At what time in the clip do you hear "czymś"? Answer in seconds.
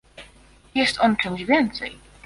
1.17-1.43